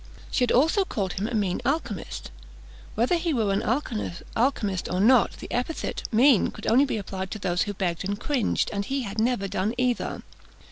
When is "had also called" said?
0.43-1.13